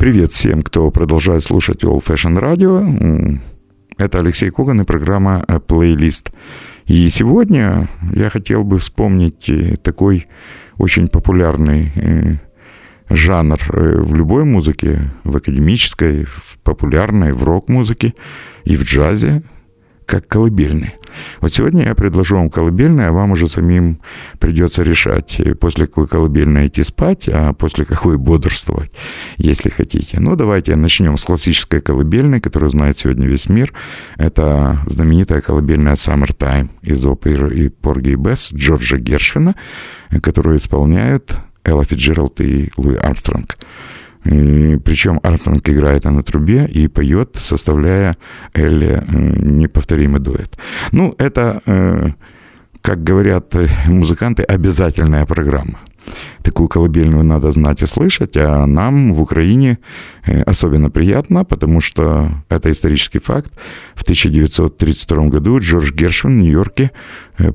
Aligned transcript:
Привет 0.00 0.32
всем, 0.32 0.62
кто 0.62 0.90
продолжает 0.90 1.42
слушать 1.42 1.84
Old 1.84 2.02
Fashion 2.02 2.40
Radio. 2.40 3.38
Это 3.98 4.20
Алексей 4.20 4.48
Коган 4.48 4.80
и 4.80 4.84
программа 4.84 5.44
«Плейлист». 5.66 6.30
И 6.86 7.10
сегодня 7.10 7.86
я 8.14 8.30
хотел 8.30 8.64
бы 8.64 8.78
вспомнить 8.78 9.50
э, 9.50 9.76
такой 9.76 10.26
очень 10.78 11.08
популярный 11.08 11.92
э, 11.94 12.36
жанр 13.10 13.60
э, 13.74 14.00
в 14.00 14.14
любой 14.14 14.44
музыке, 14.44 15.12
в 15.22 15.36
академической, 15.36 16.24
в 16.24 16.58
популярной, 16.64 17.34
в 17.34 17.44
рок-музыке 17.44 18.14
и 18.64 18.76
в 18.76 18.84
джазе, 18.84 19.42
как 20.10 20.26
колыбельный. 20.26 20.96
Вот 21.40 21.54
сегодня 21.54 21.84
я 21.84 21.94
предложу 21.94 22.36
вам 22.36 22.50
колыбельное, 22.50 23.08
а 23.08 23.12
вам 23.12 23.30
уже 23.30 23.46
самим 23.46 24.00
придется 24.40 24.82
решать, 24.82 25.38
э, 25.38 25.54
после 25.54 25.86
какой 25.86 26.08
колыбельной 26.08 26.66
идти 26.66 26.82
спать, 26.82 27.28
а 27.32 27.52
после 27.52 27.84
какой 27.84 28.18
бодрствовать, 28.18 28.90
если 29.36 29.68
хотите. 29.68 30.18
Ну, 30.18 30.34
давайте 30.34 30.74
начнем 30.74 31.16
с 31.16 31.22
классической 31.22 31.80
колыбельной, 31.80 32.40
которую 32.40 32.70
знает 32.70 32.98
сегодня 32.98 33.28
весь 33.28 33.48
мир. 33.48 33.72
Это 34.16 34.80
знаменитая 34.86 35.40
колыбельная 35.42 35.94
«Summertime» 35.94 36.70
из 36.82 37.06
оперы 37.06 37.56
и 37.56 37.68
«Порги 37.68 38.10
и 38.10 38.16
Бесс» 38.16 38.52
Джорджа 38.52 38.96
Гершвина, 38.96 39.54
которую 40.22 40.56
исполняют 40.58 41.36
Элла 41.64 41.84
Фиджералд 41.84 42.40
и 42.40 42.70
Луи 42.76 42.96
Армстронг. 42.96 43.56
И, 44.24 44.78
причем 44.84 45.18
Армстронг 45.22 45.68
играет 45.68 46.04
на 46.04 46.22
трубе 46.22 46.66
и 46.66 46.88
поет, 46.88 47.36
составляя 47.36 48.16
Элли 48.54 49.02
э, 49.02 49.02
неповторимый 49.08 50.20
дуэт. 50.20 50.58
Ну, 50.92 51.14
это, 51.18 51.62
э, 51.64 52.10
как 52.82 53.02
говорят 53.02 53.54
музыканты, 53.86 54.42
обязательная 54.42 55.24
программа. 55.24 55.80
Такую 56.42 56.68
колыбельную 56.68 57.24
надо 57.24 57.52
знать 57.52 57.82
и 57.82 57.86
слышать, 57.86 58.36
а 58.36 58.66
нам 58.66 59.12
в 59.12 59.22
Украине 59.22 59.78
э, 60.26 60.42
особенно 60.42 60.90
приятно, 60.90 61.44
потому 61.44 61.80
что 61.80 62.30
это 62.50 62.70
исторический 62.70 63.20
факт. 63.20 63.50
В 63.94 64.02
1932 64.02 65.28
году 65.28 65.58
Джордж 65.60 65.92
Гершвин 65.92 66.36
в 66.36 66.40
Нью-Йорке 66.42 66.90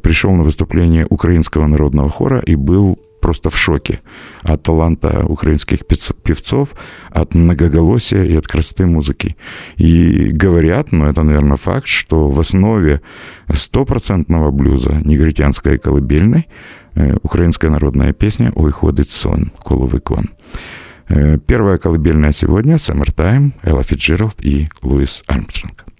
пришел 0.01 0.31
на 0.31 0.43
выступление 0.43 1.05
Украинского 1.09 1.67
народного 1.67 2.09
хора 2.09 2.39
и 2.39 2.55
был 2.55 2.97
просто 3.25 3.49
в 3.49 3.57
шоке 3.57 3.99
от 4.43 4.61
таланта 4.61 5.25
украинских 5.27 5.79
певцов, 6.23 6.75
от 7.09 7.33
многоголосия 7.33 8.23
и 8.23 8.37
от 8.37 8.45
красоты 8.47 8.85
музыки. 8.85 9.35
И 9.77 10.29
говорят, 10.29 10.91
ну 10.91 11.07
это, 11.07 11.23
наверное, 11.23 11.57
факт, 11.57 11.87
что 11.87 12.29
в 12.29 12.39
основе 12.39 13.01
стопроцентного 13.51 14.51
блюза 14.51 15.01
негритянской 15.03 15.79
колыбельной 15.79 16.47
э, 16.93 17.17
украинская 17.23 17.71
народная 17.71 18.13
песня 18.13 18.51
«Ой, 18.55 18.71
ходит 18.71 19.09
сон, 19.09 19.51
коловый 19.65 20.01
кон». 20.01 20.29
Э, 21.09 21.39
первая 21.39 21.79
колыбельная 21.79 22.31
сегодня 22.31 22.75
«Summertime», 22.75 23.53
Элла 23.63 23.81
Фитджеральд 23.81 24.35
и 24.45 24.67
Луис 24.83 25.23
Армстронг. 25.25 25.94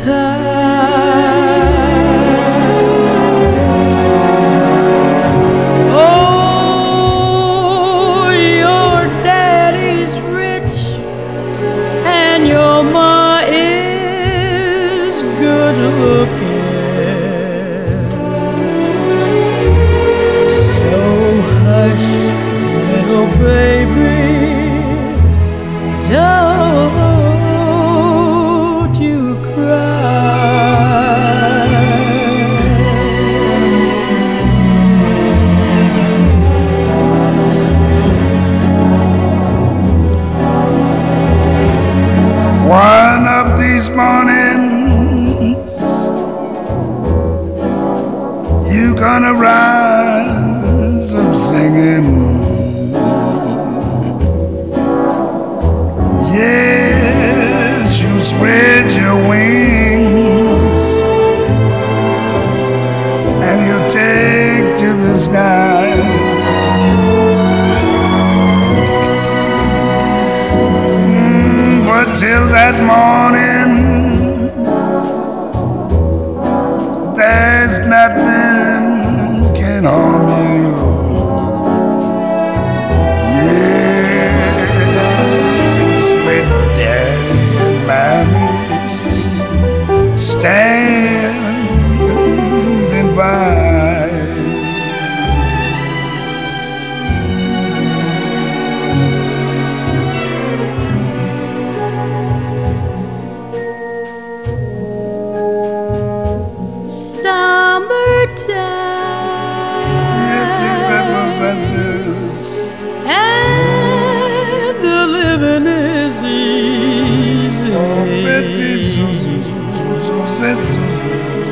her. 0.00 0.45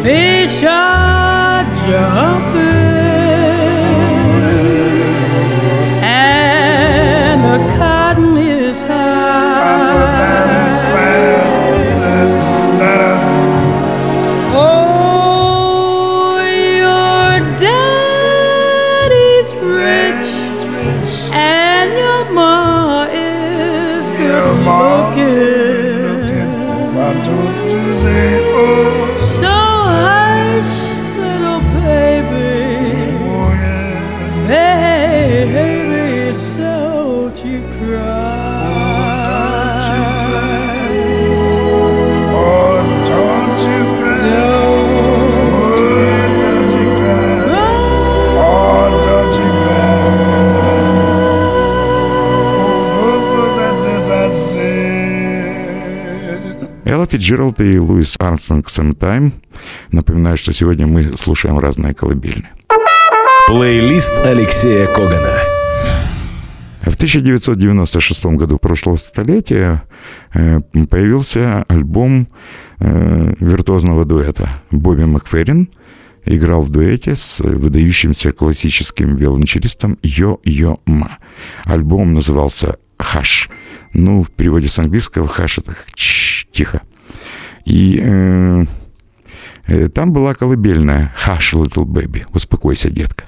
Fisher 0.05 1.65
Jones. 1.87 2.34
Фитджеральд 57.15 57.61
и 57.61 57.79
Луис 57.79 58.17
Армстронг 58.19 58.67
«Summertime». 58.67 59.31
Напоминаю, 59.93 60.37
что 60.37 60.53
сегодня 60.53 60.89
мы 60.89 61.17
слушаем 61.17 61.61
разные 61.61 61.95
колыбельные. 61.95 62.51
Плейлист 63.47 64.13
Алексея 64.19 64.93
Когана. 64.93 65.39
В 66.83 66.97
1996 66.97 68.27
году 68.27 68.59
прошлого 68.59 68.97
столетия 68.97 69.85
э, 70.35 70.59
появился 70.91 71.63
альбом 71.69 72.27
э, 72.81 73.35
виртуозного 73.39 74.05
дуэта. 74.05 74.51
Бобби 74.73 75.05
Макферрин 75.05 75.69
играл 76.25 76.63
в 76.63 76.71
дуэте 76.71 77.15
с 77.15 77.39
выдающимся 77.39 78.33
классическим 78.33 79.11
виолончелистом 79.11 79.99
Йо-Йо 80.03 80.81
Ма. 80.87 81.19
Альбом 81.63 82.13
назывался 82.13 82.79
«Хаш». 82.99 83.49
Ну, 83.93 84.25
в 84.25 84.33
переводе 84.33 84.67
с 84.67 84.81
английского 84.81 85.29
«Хаш»— 85.29 85.59
это 85.61 85.77
«тихо». 86.51 86.81
И 87.65 87.99
э, 88.03 88.65
э, 89.67 89.89
там 89.89 90.13
была 90.13 90.35
колыбельная 90.35 91.15
«Hush, 91.27 91.55
little 91.55 91.87
baby», 91.87 92.25
«Успокойся, 92.33 92.91
детка». 92.91 93.25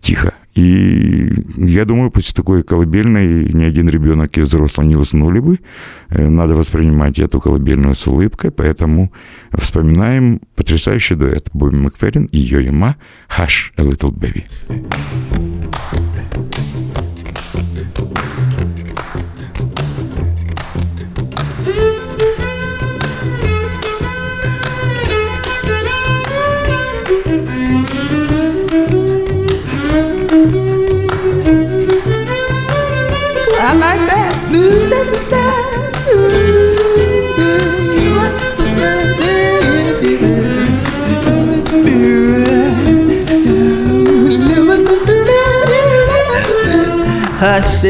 Тихо. 0.00 0.34
И 0.54 1.32
я 1.56 1.84
думаю, 1.84 2.10
после 2.10 2.34
такой 2.34 2.62
колыбельной 2.62 3.52
ни 3.52 3.64
один 3.64 3.88
ребенок 3.88 4.36
и 4.36 4.40
взрослый 4.40 4.86
не 4.86 4.96
уснули 4.96 5.40
бы. 5.40 5.58
Э, 6.08 6.28
Надо 6.28 6.54
воспринимать 6.54 7.18
эту 7.18 7.40
колыбельную 7.40 7.94
с 7.94 8.06
улыбкой, 8.06 8.50
поэтому 8.50 9.12
вспоминаем 9.52 10.40
потрясающий 10.56 11.14
дуэт 11.14 11.50
Бобби 11.52 11.76
Макферрин 11.76 12.26
и 12.26 12.38
Йо 12.38 12.72
Ма 12.72 12.96
«Hush, 13.28 13.72
a 13.76 13.82
little 13.82 14.10
baby». 14.10 14.44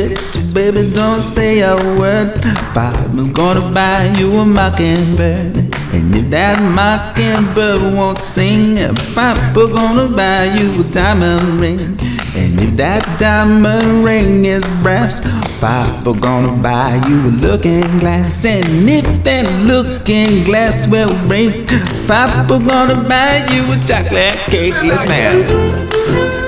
It, 0.00 0.55
baby, 0.55 0.91
don't 0.91 1.20
say 1.20 1.61
a 1.61 1.76
word. 1.99 2.35
Papa's 2.75 3.29
gonna 3.29 3.73
buy 3.73 4.12
you 4.19 4.37
a 4.38 4.44
mockingbird. 4.44 5.56
And 5.93 6.14
if 6.14 6.31
that 6.31 6.58
mockingbird 6.62 7.82
won't 7.94 8.19
sing, 8.19 8.76
Papa 9.14 9.67
gonna 9.75 10.08
buy 10.08 10.44
you 10.56 10.81
a 10.81 10.85
diamond 10.93 11.61
ring. 11.61 11.99
And 12.35 12.61
if 12.61 12.76
that 12.76 13.02
diamond 13.19 14.04
ring 14.04 14.45
is 14.45 14.64
brass, 14.83 15.21
Papa 15.61 16.12
gonna 16.19 16.52
buy 16.62 16.95
you 17.09 17.21
a 17.21 17.33
looking 17.45 17.99
glass. 17.99 18.45
And 18.45 18.88
if 18.88 19.07
that 19.25 19.47
looking 19.66 20.45
glass 20.45 20.90
will 20.90 21.14
break, 21.26 21.69
Papa 22.07 22.59
gonna 22.59 23.02
buy 23.09 23.47
you 23.52 23.62
a 23.71 23.76
chocolate 23.87 24.38
cake. 24.49 24.75
Let's 24.83 25.07
man. 25.07 26.39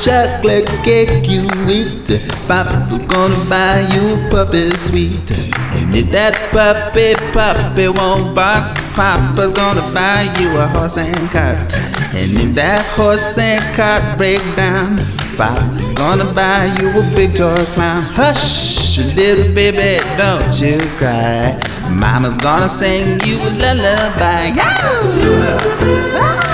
chocolate 0.00 0.66
cake 0.84 1.28
you 1.28 1.42
eat. 1.68 2.06
Papa's 2.48 2.98
gonna 3.06 3.36
buy 3.48 3.86
you 3.92 4.16
puppy 4.30 4.70
sweet. 4.78 5.18
And 5.74 5.94
if 5.94 6.10
that 6.10 6.34
puppy 6.52 7.14
puppy 7.32 7.88
won't 7.88 8.34
bark, 8.34 8.64
Papa's 8.94 9.52
gonna 9.52 9.82
buy 9.92 10.32
you 10.38 10.56
a 10.56 10.66
horse 10.68 10.98
and 10.98 11.30
cart. 11.30 11.58
And 12.14 12.30
if 12.38 12.54
that 12.54 12.84
horse 12.96 13.36
and 13.38 13.62
cart 13.76 14.02
break 14.16 14.42
down, 14.56 14.98
Papa's 15.36 15.88
gonna 15.94 16.32
buy 16.32 16.74
you 16.80 16.90
a 16.90 17.02
big 17.14 17.36
toy 17.36 17.64
clown. 17.72 18.02
Hush, 18.02 18.98
little 19.16 19.54
baby, 19.54 20.00
don't 20.16 20.60
you 20.60 20.78
cry. 20.98 21.58
Mama's 21.90 22.36
gonna 22.38 22.68
sing 22.68 23.20
you 23.26 23.38
a 23.38 23.74
lullaby. 23.74 24.52
Yeah! 24.54 26.53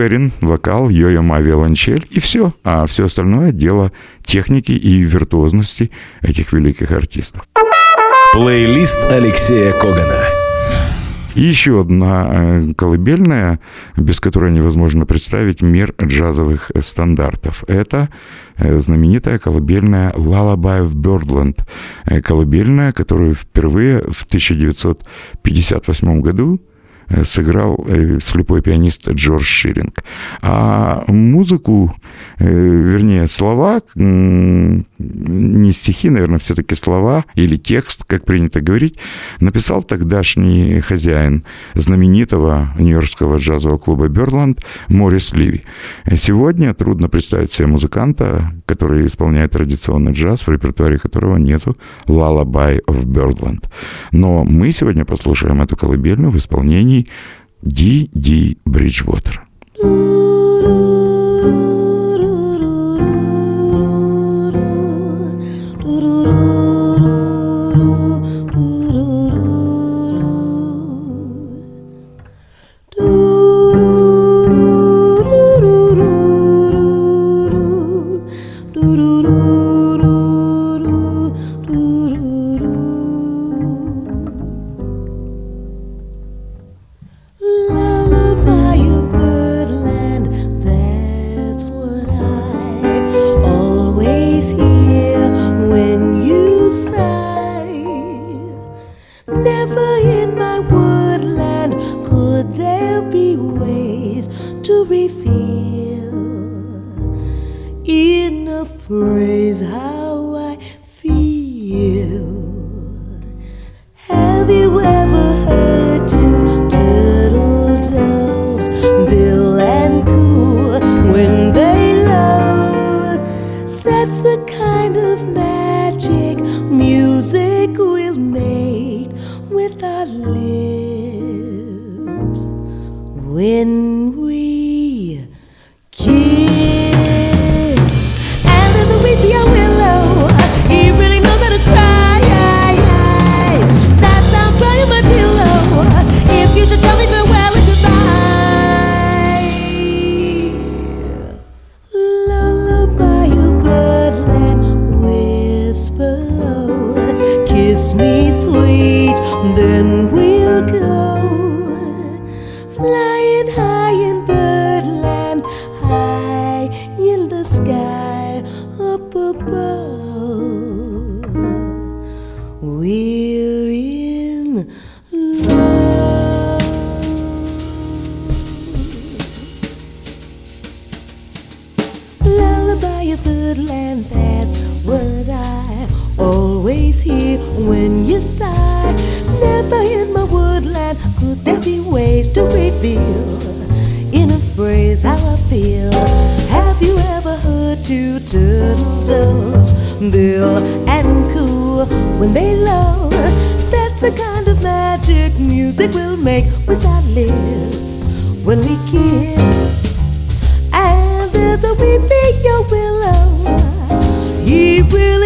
Макферрин, 0.00 0.32
вокал, 0.40 0.88
Йо-Йо 0.88 1.20
Ма, 1.20 1.40
виолончель 1.40 2.06
и 2.08 2.20
все. 2.20 2.54
А 2.64 2.86
все 2.86 3.04
остальное 3.04 3.52
дело 3.52 3.92
техники 4.24 4.72
и 4.72 5.02
виртуозности 5.02 5.90
этих 6.22 6.54
великих 6.54 6.90
артистов. 6.92 7.42
Плейлист 8.32 8.98
Алексея 9.04 9.72
Когана. 9.72 10.24
И 11.34 11.42
еще 11.42 11.82
одна 11.82 12.30
э, 12.32 12.72
колыбельная, 12.74 13.60
без 13.98 14.20
которой 14.20 14.50
невозможно 14.52 15.04
представить 15.04 15.60
мир 15.60 15.92
джазовых 16.02 16.70
стандартов. 16.80 17.62
Это 17.68 18.08
э, 18.56 18.78
знаменитая 18.78 19.38
колыбельная 19.38 20.12
«Lullaby 20.12 20.82
of 20.82 20.94
Birdland». 20.94 21.58
Э, 22.06 22.22
колыбельная, 22.22 22.92
которую 22.92 23.34
впервые 23.34 23.98
в 24.10 24.24
1958 24.24 26.20
году 26.22 26.58
сыграл 27.24 27.86
слепой 28.20 28.62
пианист 28.62 29.08
Джордж 29.08 29.44
Ширинг. 29.44 30.04
А 30.42 31.04
музыку, 31.08 31.94
вернее, 32.38 33.26
слова 33.26 33.80
не 33.96 35.72
стихи, 35.72 36.10
наверное, 36.10 36.38
все-таки 36.38 36.74
слова 36.74 37.24
или 37.34 37.56
текст, 37.56 38.04
как 38.04 38.24
принято 38.24 38.60
говорить, 38.60 38.98
написал 39.40 39.82
тогдашний 39.82 40.80
хозяин 40.80 41.44
знаменитого 41.74 42.72
нью-йоркского 42.78 43.36
джазового 43.36 43.78
клуба 43.78 44.08
«Бёрдланд» 44.08 44.60
Морис 44.88 45.32
Ливи. 45.32 45.62
Сегодня 46.16 46.74
трудно 46.74 47.08
представить 47.08 47.52
себе 47.52 47.66
музыканта, 47.66 48.52
который 48.66 49.06
исполняет 49.06 49.52
традиционный 49.52 50.12
джаз, 50.12 50.46
в 50.46 50.50
репертуаре 50.50 50.98
которого 50.98 51.36
нету 51.36 51.76
«Lullaby 52.06 52.80
of 52.86 53.04
Birdland». 53.04 53.64
Но 54.12 54.44
мы 54.44 54.72
сегодня 54.72 55.04
послушаем 55.04 55.62
эту 55.62 55.76
колыбельную 55.76 56.30
в 56.30 56.36
исполнении 56.36 56.99
Ди 57.62 58.10
Ди 58.14 58.56
Бриджвотер. 58.64 59.46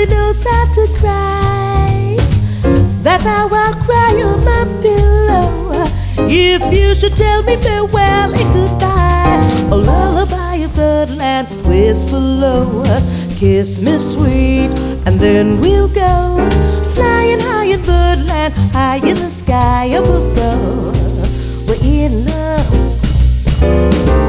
she 0.05 0.11
knows 0.11 0.45
how 0.45 0.65
to 0.73 0.87
cry. 0.99 2.17
That's 3.03 3.25
how 3.25 3.49
I 3.51 3.73
cry 3.85 4.23
on 4.23 4.45
my 4.45 4.65
pillow. 4.83 5.85
If 6.29 6.63
you 6.73 6.95
should 6.95 7.17
tell 7.17 7.43
me 7.43 7.57
farewell 7.57 8.35
and 8.35 8.55
goodbye, 8.55 9.41
a 9.71 9.77
lullaby 9.77 10.57
of 10.57 10.75
birdland, 10.75 11.49
whisper 11.67 12.19
low, 12.19 12.85
kiss 13.37 13.81
me 13.81 13.99
sweet, 13.99 14.71
and 15.07 15.21
then 15.21 15.61
we'll 15.61 15.89
go 15.89 16.49
flying 16.95 17.41
high 17.41 17.67
in 17.67 17.83
birdland, 17.83 18.55
high 18.73 19.01
in 19.09 19.17
the 19.17 19.31
sky 19.31 19.87
above. 19.87 20.97
We're 21.67 21.83
in 21.83 22.27
love. 22.27 22.71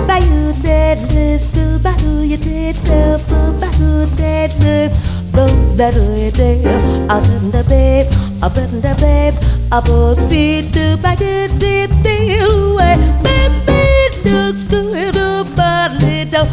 By 0.08 0.20
you, 0.20 0.54
dead 0.62 1.00
whisper, 1.14 1.80
by 1.80 1.96
your 2.22 2.38
dead 2.38 2.76
love, 2.88 3.28
Goodbye, 3.28 3.78
your 3.80 4.08
dead 4.16 4.52
love 4.64 5.15
don't 5.36 5.78
that 5.78 5.96
way 5.96 6.32
day. 6.32 6.64
I 7.10 7.20
didn't 7.22 7.52
the 7.52 7.64
babe, 7.68 8.08
I 8.42 8.50
didn't 8.50 8.82
the 8.82 8.96
babe, 9.00 9.36
I 9.72 9.80
would 9.88 10.30
be 10.30 10.70
to 10.72 10.98
by 11.02 11.16
the 11.16 11.50
deep 11.60 11.92
away. 12.02 12.96
Baby, 13.24 14.16
just 14.24 14.70
go 14.70 14.80
to 15.12 15.44
body 15.56 16.26
down. 16.26 16.48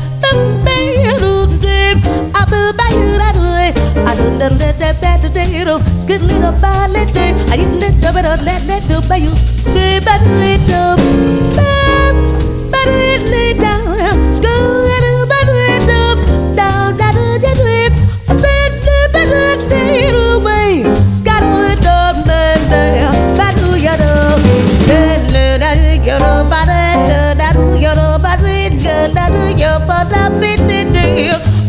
I 4.04 4.14
don't 4.16 4.38
know 4.38 4.48
that 4.48 4.78
that 4.78 5.00
bad 5.00 5.32
day, 5.32 5.64
skid 5.96 6.22
little 6.22 6.52
by 6.60 6.86
little. 6.86 7.50
I 7.50 7.56
didn't 7.56 7.80
let 7.80 7.94
the 8.00 8.12
better 8.12 8.36
let 8.44 8.66
that 8.66 8.82
do 8.88 9.00
by 9.08 9.16
you. 9.16 9.30
Skid 9.30 10.04
by 10.04 10.18
little, 10.18 10.96
bad 11.56 12.88
little. 12.88 13.41
I 29.04 29.08
do 29.34 29.58
yo 29.58 29.72
ba 29.88 30.04
da 30.10 30.30
bi 30.38 30.54
di 30.68 30.78
di 30.94 31.61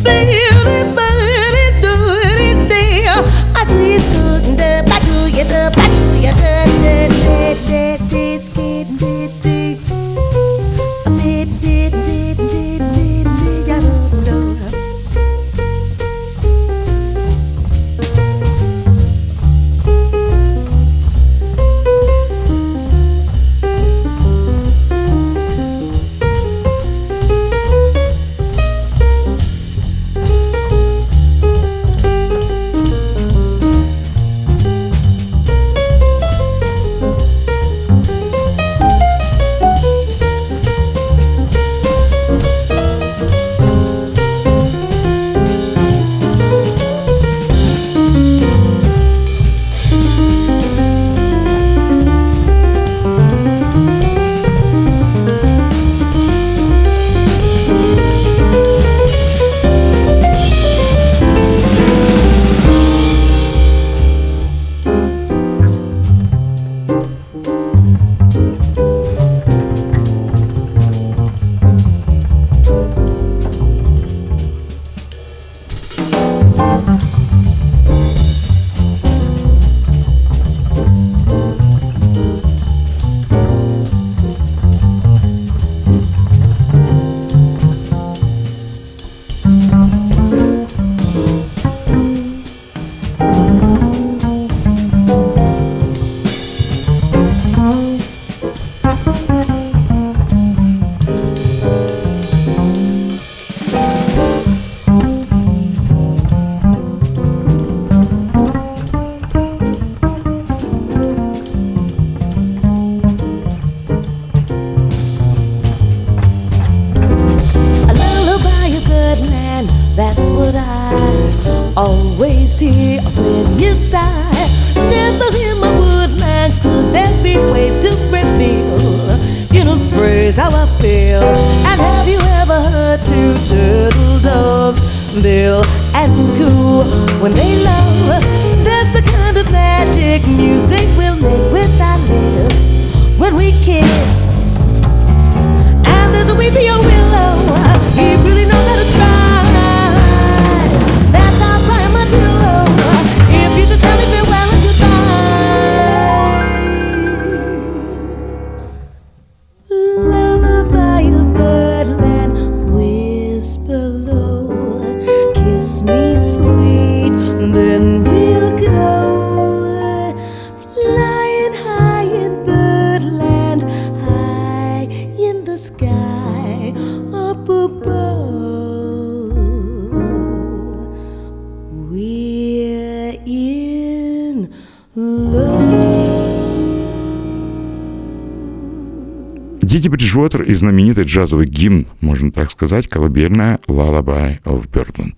Битти 189.83 189.89
Бриджуотер 189.89 190.43
и 190.43 190.53
знаменитый 190.53 191.03
джазовый 191.03 191.45
гимн, 191.45 191.87
можно 191.99 192.31
так 192.31 192.49
сказать, 192.51 192.87
колыбельная 192.87 193.59
«Lullaby 193.67 194.41
of 194.45 194.69
Birdland». 194.69 195.15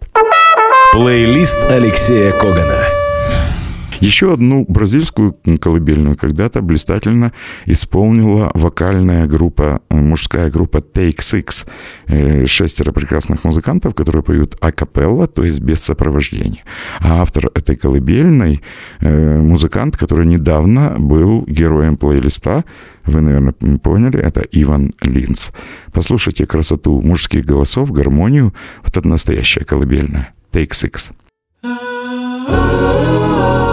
Плейлист 0.92 1.60
Алексея 1.70 2.32
Когана. 2.32 3.05
Еще 4.06 4.32
одну 4.32 4.66
бразильскую 4.68 5.36
колыбельную 5.60 6.16
когда-то 6.16 6.62
блистательно 6.62 7.32
исполнила 7.66 8.52
вокальная 8.54 9.26
группа, 9.26 9.82
э, 9.90 9.96
мужская 9.96 10.52
группа 10.52 10.78
Take 10.78 11.18
Six. 11.18 11.68
Э, 12.08 12.46
шестеро 12.46 12.92
прекрасных 12.92 13.44
музыкантов, 13.44 13.96
которые 13.96 14.22
поют 14.22 14.58
акапелла, 14.62 15.26
то 15.28 15.44
есть 15.44 15.60
без 15.60 15.82
сопровождения. 15.82 16.62
А 17.00 17.24
автор 17.24 17.50
этой 17.56 17.76
колыбельной 17.76 18.62
э, 19.02 19.40
музыкант, 19.40 19.98
который 19.98 20.28
недавно 20.28 20.98
был 21.00 21.44
героем 21.48 21.98
плейлиста, 21.98 22.64
вы, 23.06 23.22
наверное, 23.22 23.54
поняли, 23.80 24.20
это 24.20 24.42
Иван 24.52 24.94
Линц. 25.02 25.50
Послушайте 25.92 26.46
красоту 26.46 27.02
мужских 27.02 27.46
голосов, 27.46 27.92
гармонию. 27.92 28.54
Вот 28.84 28.96
это 28.96 29.08
настоящая 29.08 29.66
колыбельная. 29.66 30.32
Take 30.52 30.74
Six. 30.74 31.12
Oh 32.48 33.65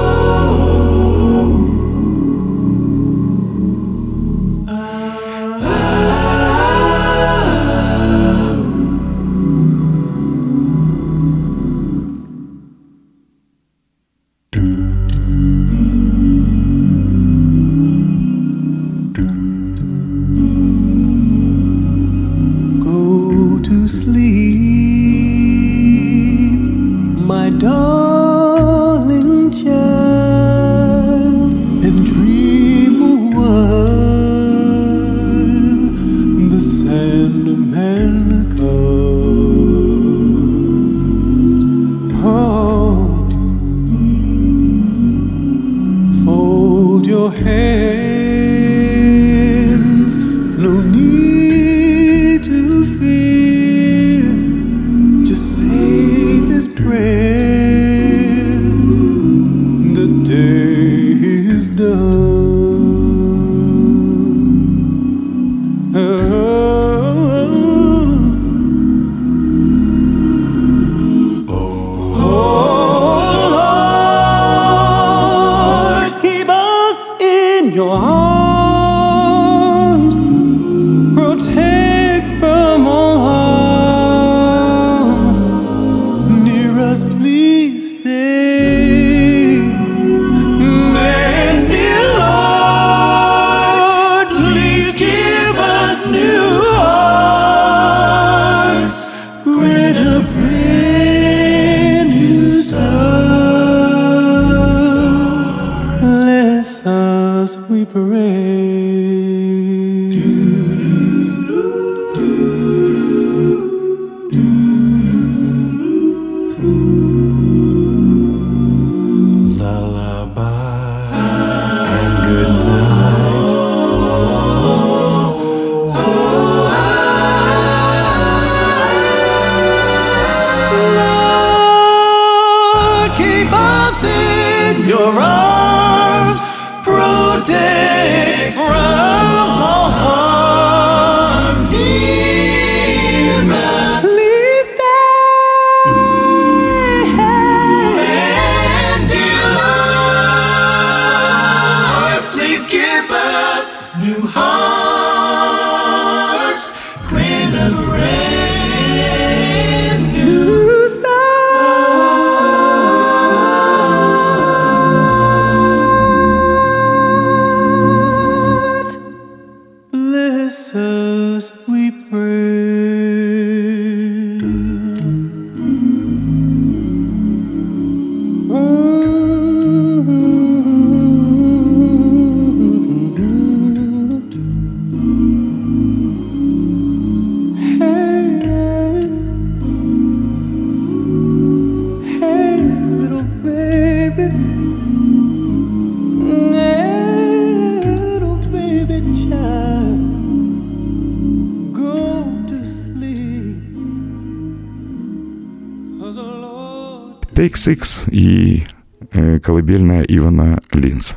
Six 207.64 208.10
и 208.10 208.64
э, 209.12 209.38
колыбельная 209.38 210.02
Ивана 210.02 210.60
Линца. 210.72 211.16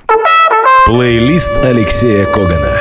Плейлист 0.86 1.52
Алексея 1.58 2.26
Когана. 2.26 2.78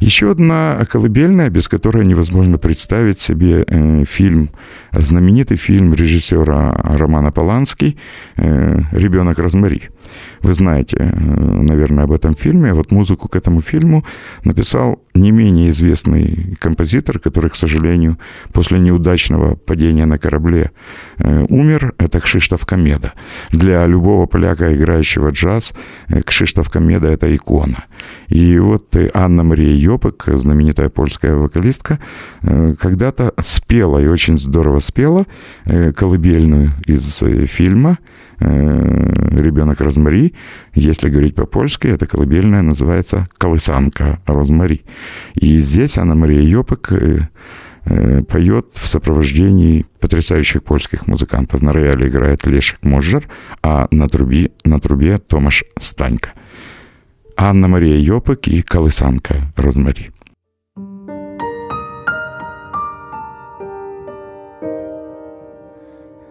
Еще 0.00 0.32
одна 0.32 0.84
колыбельная, 0.90 1.48
без 1.48 1.68
которой 1.68 2.04
невозможно 2.04 2.58
представить 2.58 3.20
себе 3.20 3.64
э, 3.64 4.04
фильм, 4.04 4.50
знаменитый 4.90 5.56
фильм 5.58 5.94
режиссера 5.94 6.72
Романа 6.72 7.30
Поланский 7.30 7.96
э, 8.36 8.80
«Ребенок 8.90 9.38
Розмари». 9.38 9.90
Вы 10.42 10.52
знаете, 10.52 10.96
э, 10.98 11.04
наверное, 11.04 12.04
об 12.04 12.12
этом 12.12 12.34
фильме. 12.34 12.72
Вот 12.72 12.92
музыку 12.92 13.28
к 13.28 13.36
этому 13.36 13.60
фильму 13.60 14.04
написал 14.44 15.02
не 15.14 15.32
менее 15.32 15.68
известный 15.70 16.56
композитор, 16.60 17.18
который, 17.18 17.50
к 17.50 17.56
сожалению, 17.56 18.18
после 18.52 18.78
неудачного 18.78 19.56
падения 19.56 20.06
на 20.06 20.18
корабле 20.18 20.70
э, 21.18 21.46
умер. 21.48 21.94
Это 21.98 22.20
Кшиштоф 22.20 22.66
Комеда. 22.66 23.12
Для 23.50 23.86
любого 23.86 24.26
поляка, 24.26 24.74
играющего 24.74 25.30
джаз, 25.30 25.74
э, 26.08 26.22
Кшиштоф 26.22 26.70
Комеда— 26.70 27.08
это 27.08 27.34
икона. 27.34 27.84
И 28.28 28.58
вот 28.58 28.96
Анна 29.14 29.42
Мария 29.42 29.74
Йопек, 29.74 30.24
знаменитая 30.26 30.88
польская 30.88 31.34
вокалистка, 31.34 31.98
когда-то 32.42 33.32
спела 33.40 33.98
и 33.98 34.06
очень 34.06 34.38
здорово 34.38 34.80
спела 34.80 35.26
колыбельную 35.64 36.72
из 36.86 37.22
фильма— 37.48 37.98
ребенок 38.40 39.80
Розмари. 39.80 40.34
Если 40.74 41.08
говорить 41.08 41.34
по-польски, 41.34 41.88
эта 41.88 42.06
колыбельная 42.06 42.62
называется 42.62 43.26
«Колысанка 43.38 44.20
Розмари». 44.26 44.84
И 45.34 45.58
здесь 45.58 45.98
Анна 45.98 46.14
Мария 46.14 46.42
Йопек 46.42 46.92
э, 46.92 47.28
э, 47.84 48.22
поет 48.22 48.66
в 48.72 48.86
сопровождении 48.86 49.86
потрясающих 50.00 50.62
польских 50.62 51.06
музыкантов. 51.06 51.62
На 51.62 51.72
рояле 51.72 52.08
играет 52.08 52.46
Лешек 52.46 52.78
Можжер, 52.82 53.26
а 53.62 53.88
на 53.90 54.08
трубе, 54.08 54.50
на 54.64 54.80
трубе 54.80 55.16
Томаш 55.18 55.64
Станька. 55.78 56.30
Анна 57.36 57.68
Мария 57.68 57.98
Йопек 57.98 58.48
и 58.48 58.62
«Колысанка 58.62 59.34
Розмари». 59.56 60.10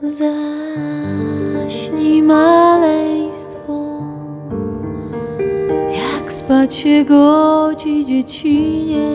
Zaśnij 0.01 0.56
maleństwo, 2.27 4.01
jak 5.89 6.31
spać 6.31 6.75
się 6.75 7.05
godzi 7.05 8.05
dziecinie. 8.05 9.09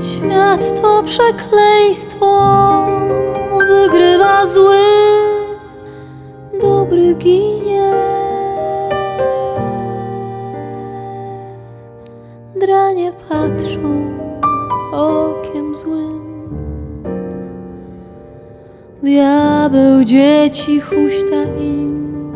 Świat 0.00 0.82
to 0.82 1.02
przekleństwo, 1.02 2.30
wygrywa 3.68 4.46
zły, 4.46 4.84
dobry 6.60 7.14
ginie. 7.14 7.92
Dranie 12.60 13.12
patrzą 13.28 13.55
Diabeł 19.16 20.04
dzieci 20.04 20.80
huśta 20.80 21.42
im. 21.60 22.32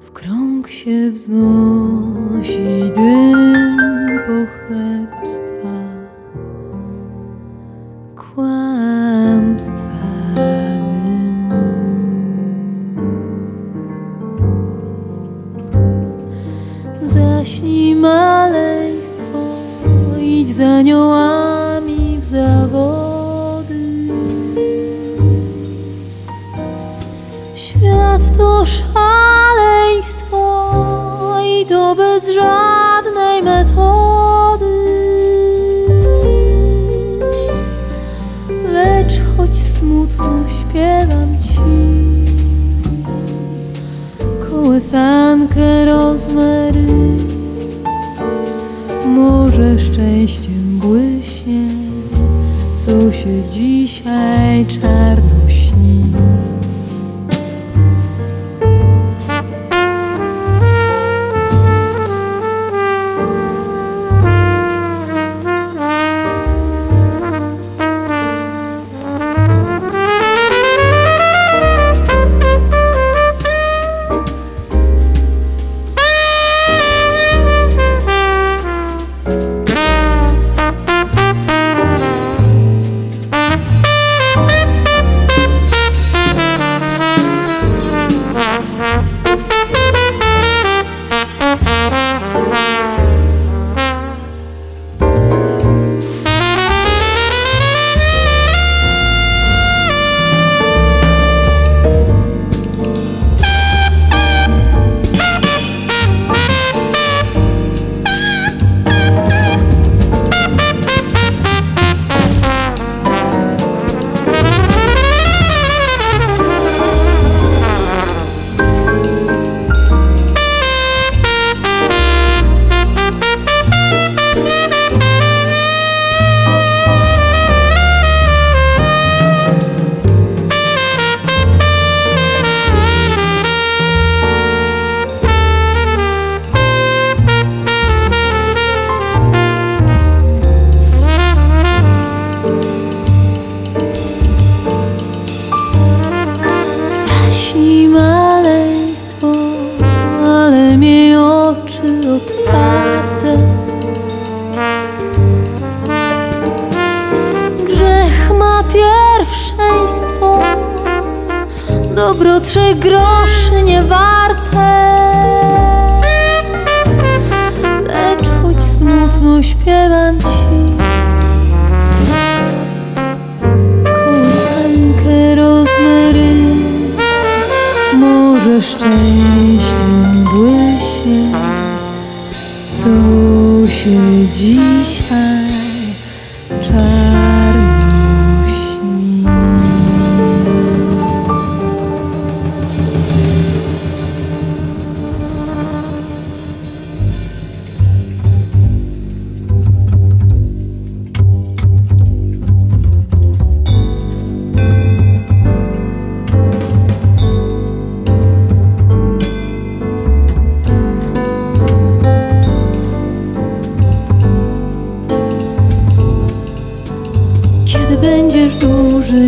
W 0.00 0.12
krąg 0.12 0.68
się 0.68 1.10
wznosi 1.10 2.92
dym 2.94 3.45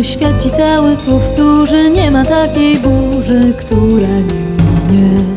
świat 0.03 0.43
ci 0.43 0.49
cały 0.49 0.97
powtórzy. 0.97 1.89
Nie 1.89 2.11
ma 2.11 2.25
takiej 2.25 2.77
burzy, 2.77 3.53
która 3.57 4.07
nie 4.07 4.43
minie 4.97 5.28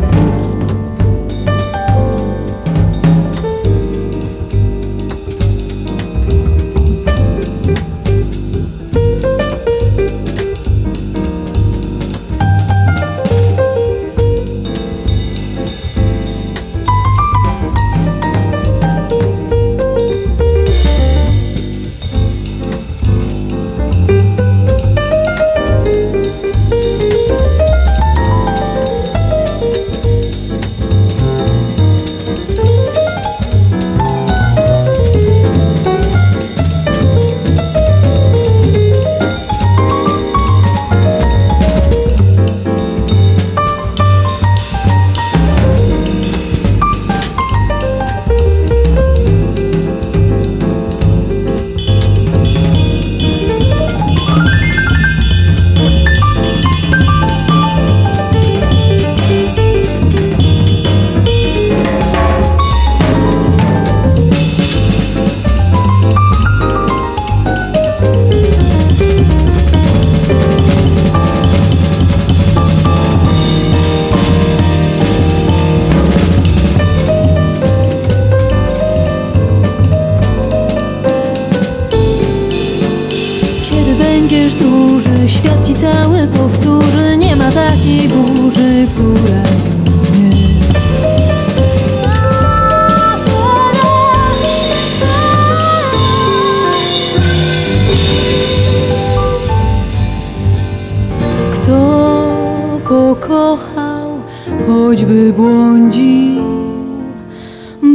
choćby 105.12 105.33
błądził 105.33 106.43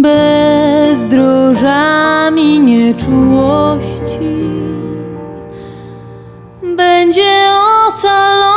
bezdrożami 0.02 1.30
nieczułości 2.60 4.34
będzie 6.76 7.32
ocalony. 7.88 8.52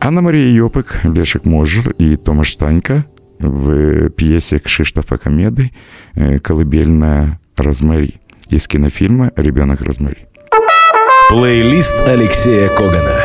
Анна-Мария 0.00 0.50
Йопек, 0.52 1.00
Лешек 1.04 1.44
Можер 1.44 1.94
и 1.98 2.16
Томаш 2.16 2.56
Танька 2.56 3.04
в 3.39 4.09
пьесе 4.09 4.59
Кшиштофа 4.59 5.17
Комеды 5.17 5.71
э, 6.15 6.39
«Колыбельная 6.39 7.39
Розмари» 7.57 8.15
из 8.49 8.67
кинофильма 8.67 9.31
«Ребенок 9.35 9.81
Розмари». 9.81 10.27
Плейлист 11.29 11.95
Алексея 12.01 12.69
Когана. 12.69 13.19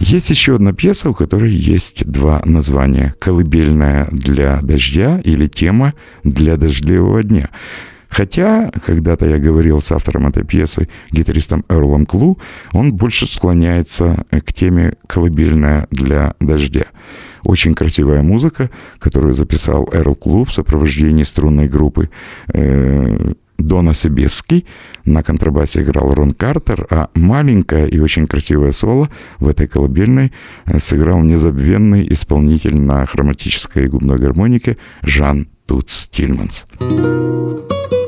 Есть 0.00 0.30
еще 0.30 0.56
одна 0.56 0.72
пьеса, 0.72 1.10
у 1.10 1.14
которой 1.14 1.52
есть 1.52 2.06
два 2.06 2.42
названия. 2.44 3.14
«Колыбельная 3.18 4.08
для 4.10 4.60
дождя» 4.62 5.20
или 5.24 5.46
«Тема 5.46 5.94
для 6.22 6.56
дождливого 6.56 7.22
дня». 7.22 7.50
Хотя, 8.14 8.70
когда-то 8.86 9.26
я 9.26 9.38
говорил 9.38 9.80
с 9.80 9.90
автором 9.90 10.28
этой 10.28 10.44
пьесы, 10.44 10.88
гитаристом 11.10 11.64
Эрлом 11.68 12.06
Клу, 12.06 12.38
он 12.72 12.92
больше 12.92 13.26
склоняется 13.26 14.24
к 14.30 14.52
теме 14.52 14.94
«Колыбельная 15.08 15.88
для 15.90 16.34
дождя». 16.38 16.84
Очень 17.42 17.74
красивая 17.74 18.22
музыка, 18.22 18.70
которую 19.00 19.34
записал 19.34 19.88
Эрл 19.92 20.14
Клу 20.14 20.44
в 20.44 20.52
сопровождении 20.52 21.24
струнной 21.24 21.66
группы 21.66 22.08
э, 22.52 23.32
Дона 23.58 23.92
Себески. 23.92 24.64
На 25.04 25.24
контрабасе 25.24 25.82
играл 25.82 26.12
Рон 26.12 26.30
Картер, 26.30 26.86
а 26.90 27.08
маленькое 27.14 27.88
и 27.88 27.98
очень 27.98 28.28
красивое 28.28 28.70
соло 28.70 29.10
в 29.40 29.48
этой 29.48 29.66
колыбельной 29.66 30.32
э, 30.66 30.78
сыграл 30.78 31.20
незабвенный 31.20 32.06
исполнитель 32.10 32.80
на 32.80 33.04
хроматической 33.06 33.88
губной 33.88 34.18
гармонике 34.18 34.76
Жан 35.02 35.48
Туц 35.66 36.08
Тильманс. 36.08 36.66
Эрл 36.80 38.03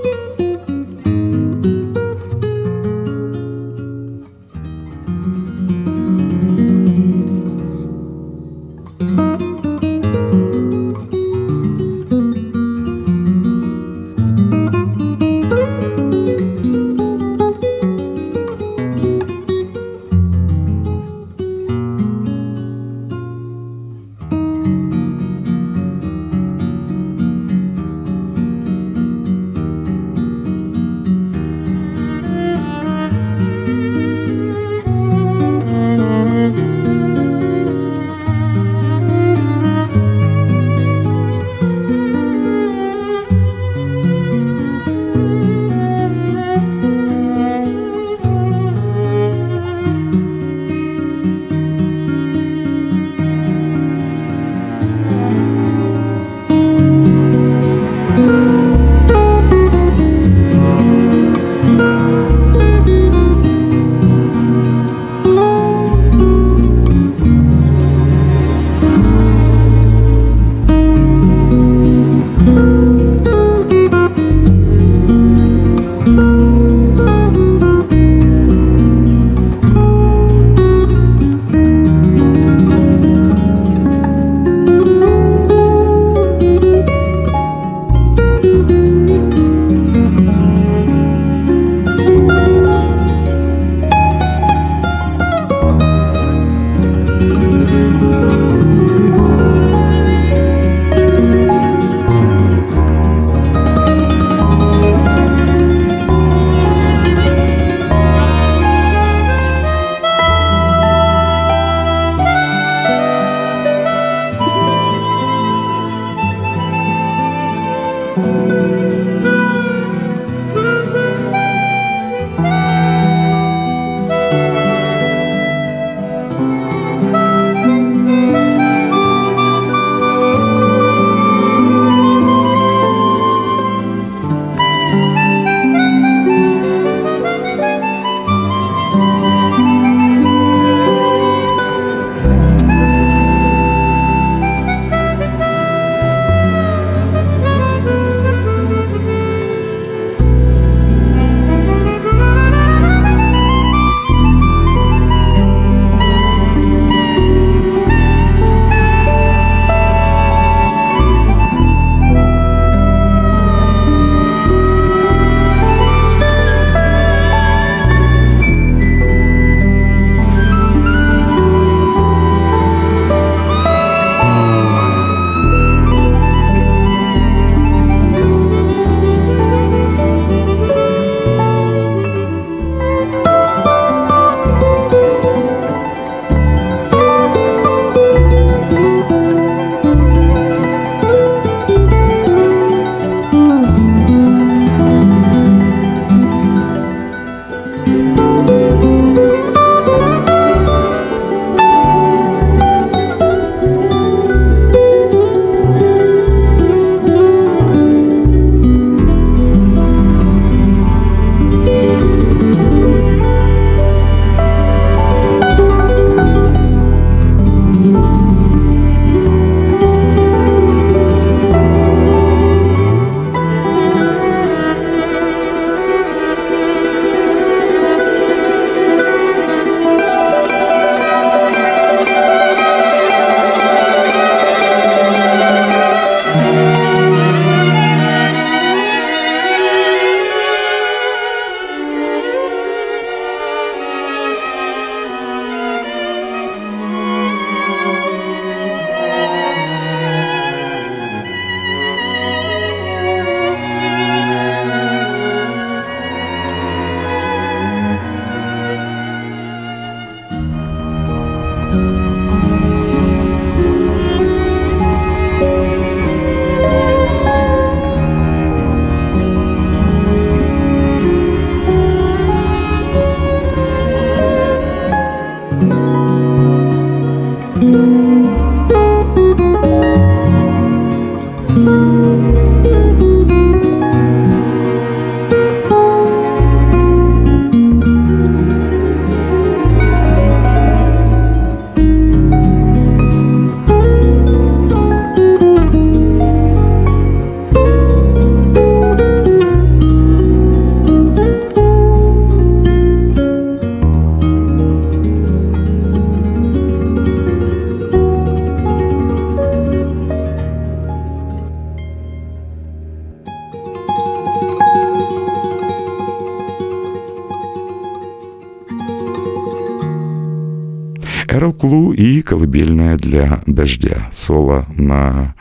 колыбельная 322.56 322.96
для 322.96 323.42
дождя. 323.46 324.08
Соло 324.12 324.66
на 324.76 325.34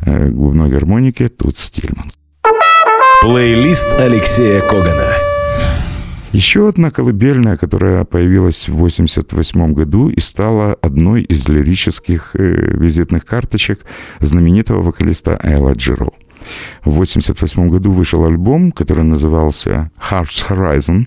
э, 0.00 0.30
губной 0.30 0.70
гармонике 0.70 1.28
тут 1.28 1.58
Стильман. 1.58 2.10
Плейлист 3.20 3.86
Алексея 3.98 4.62
Когана. 4.62 5.12
Еще 6.32 6.68
одна 6.68 6.90
колыбельная, 6.90 7.56
которая 7.56 8.04
появилась 8.04 8.68
в 8.68 8.72
1988 8.72 9.74
году 9.74 10.08
и 10.08 10.18
стала 10.18 10.74
одной 10.80 11.22
из 11.22 11.46
лирических 11.46 12.30
э, 12.34 12.74
визитных 12.74 13.26
карточек 13.26 13.80
знаменитого 14.20 14.80
вокалиста 14.80 15.38
Элла 15.42 15.74
Джиро. 15.74 16.10
В 16.84 16.94
1988 16.94 17.68
году 17.68 17.92
вышел 17.92 18.24
альбом, 18.24 18.72
который 18.72 19.04
назывался 19.04 19.90
Heart's 20.10 20.42
Horizon, 20.48 21.06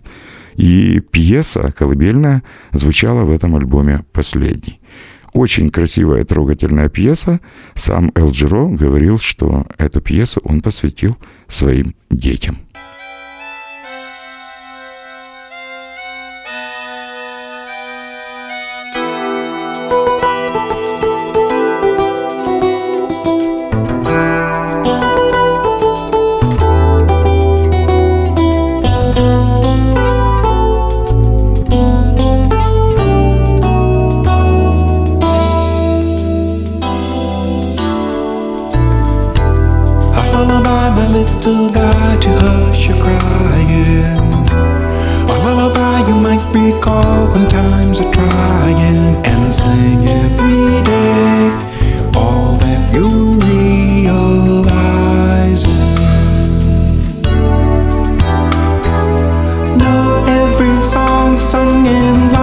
и 0.55 0.99
пьеса 0.99 1.71
колыбельная 1.75 2.43
звучала 2.71 3.23
в 3.23 3.31
этом 3.31 3.55
альбоме 3.55 4.05
последней. 4.13 4.79
Очень 5.35 5.69
красивая, 5.69 6.23
трогательная 6.23 6.87
пьеса. 6.87 7.41
Сам 7.73 8.09
Эл 8.15 8.31
Джиро 8.31 8.69
говорил, 8.69 9.19
что 9.19 9.67
эту 9.77 9.99
пьесу 9.99 10.39
он 10.45 10.61
посвятил 10.61 11.17
своим 11.49 11.93
детям. 12.09 12.59
to 41.45 41.51
lie 41.51 42.17
to 42.19 42.29
hush 42.39 42.87
your 42.87 42.97
crying. 42.97 44.33
A 45.29 45.35
lullaby 45.43 45.97
you 46.07 46.15
might 46.15 46.43
recall 46.51 47.27
when 47.31 47.47
times 47.47 47.99
are 47.99 48.11
trying 48.11 49.15
and 49.23 49.53
sing 49.53 50.07
every 50.07 50.81
day 50.91 51.51
all 52.15 52.57
that 52.57 52.81
you 52.95 53.07
realize. 54.01 54.73
Know 59.77 60.23
every 60.27 60.81
song 60.81 61.37
sung 61.39 61.85
in. 61.85 62.34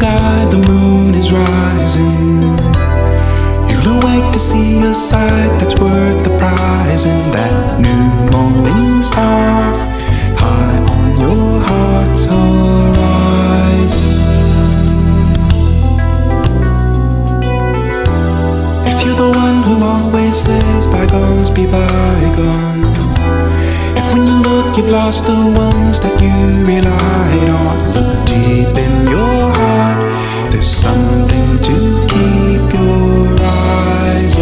guide, 0.00 0.50
the 0.50 0.58
moon 0.68 1.14
is 1.14 1.32
rising. 1.32 2.42
You'll 3.68 3.96
awake 3.98 4.32
to 4.32 4.38
see 4.38 4.78
a 4.80 4.94
sight 4.94 5.58
that's 5.60 5.78
worth 5.80 6.24
the 6.24 6.36
prize 6.38 7.04
in 7.04 7.30
that 7.32 7.80
new 7.80 8.30
morning 8.30 9.02
star 9.02 9.72
high 10.42 10.78
on 10.96 11.20
your 11.20 11.60
heart's 11.68 12.24
horizon. 12.26 14.00
If 18.90 18.96
you're 19.04 19.20
the 19.24 19.32
one 19.44 19.62
who 19.62 19.74
always 19.84 20.36
says 20.36 20.86
bygones 20.86 21.50
be 21.50 21.66
bygones, 21.66 23.20
and 23.96 24.04
when 24.12 24.22
you 24.26 24.36
look, 24.42 24.76
you've 24.76 24.88
lost 24.90 25.24
the 25.24 25.34
ones 25.34 26.00
that 26.00 26.20
you 26.20 26.34
relied 26.66 27.50
on. 27.50 27.95
There's 30.56 30.70
something 30.70 31.58
to 31.68 32.06
keep 32.08 32.72
your 32.72 33.36
eyes 33.44 34.36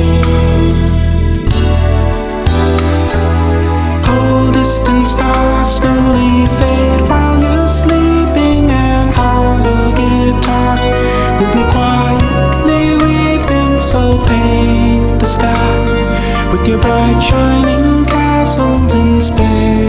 stars 5.09 5.69
slowly 5.69 6.47
fade 6.47 7.01
while 7.11 7.43
you're 7.43 7.67
sleeping, 7.67 8.71
and 8.71 9.13
hollow 9.13 9.91
guitars 9.99 10.85
will 11.37 11.53
be 11.53 11.65
quietly 11.75 12.95
weeping. 13.03 13.81
So 13.81 14.25
paint 14.29 15.19
the 15.19 15.27
skies 15.27 15.93
with 16.53 16.69
your 16.69 16.81
bright 16.81 17.21
shining 17.21 18.05
castles 18.05 18.95
in 18.95 19.21
space. 19.21 19.84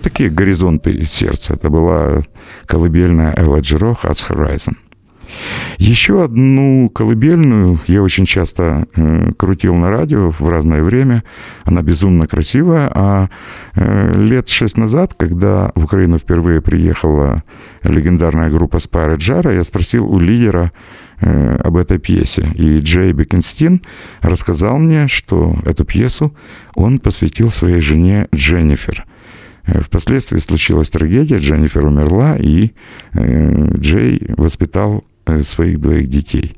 Вот 0.00 0.04
такие 0.04 0.30
горизонты 0.30 1.04
сердца. 1.04 1.52
Это 1.52 1.68
была 1.68 2.22
колыбельная 2.64 3.34
Элла 3.36 3.60
Джиро, 3.60 3.94
Heart's 4.02 4.26
Horizon. 4.30 4.74
Еще 5.76 6.24
одну 6.24 6.88
колыбельную 6.88 7.78
я 7.86 8.02
очень 8.02 8.24
часто 8.24 8.86
э, 8.96 9.30
крутил 9.36 9.74
на 9.74 9.90
радио 9.90 10.30
в 10.30 10.48
разное 10.48 10.82
время. 10.82 11.22
Она 11.64 11.82
безумно 11.82 12.26
красивая. 12.26 12.90
А 12.94 13.28
э, 13.74 14.12
лет 14.16 14.48
шесть 14.48 14.78
назад, 14.78 15.12
когда 15.18 15.70
в 15.74 15.84
Украину 15.84 16.16
впервые 16.16 16.62
приехала 16.62 17.42
легендарная 17.84 18.48
группа 18.48 18.78
Спайра 18.78 19.16
Джара, 19.16 19.52
я 19.52 19.64
спросил 19.64 20.10
у 20.10 20.18
лидера 20.18 20.72
э, 21.20 21.56
об 21.62 21.76
этой 21.76 21.98
пьесе. 21.98 22.50
И 22.54 22.78
Джей 22.78 23.12
Бекенстин 23.12 23.82
рассказал 24.22 24.78
мне, 24.78 25.08
что 25.08 25.54
эту 25.66 25.84
пьесу 25.84 26.34
он 26.74 27.00
посвятил 27.00 27.50
своей 27.50 27.80
жене 27.80 28.28
Дженнифер. 28.34 29.04
Э, 29.66 29.80
впоследствии 29.80 30.38
случилась 30.38 30.90
трагедия, 30.90 31.38
Дженнифер 31.38 31.84
умерла, 31.84 32.36
и 32.36 32.72
э, 33.12 33.74
Джей 33.76 34.20
воспитал 34.36 35.04
э, 35.26 35.40
своих 35.40 35.80
двоих 35.80 36.08
детей. 36.08 36.54